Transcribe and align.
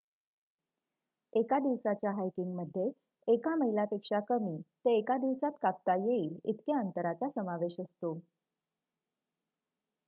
एका 1.33 1.57
दिवसाच्या 1.59 2.11
हायकिंगमध्ये 2.11 2.87
एका 3.27 3.53
मैलापेक्षा 3.55 4.19
कमी 4.29 4.57
ते 4.85 4.97
एका 4.97 5.17
दिवसात 5.17 5.59
कापता 5.61 5.95
येईल 5.97 6.35
इतक्या 6.45 6.79
अंतराचा 6.79 7.29
समावेश 7.31 7.79
असतो 7.79 8.13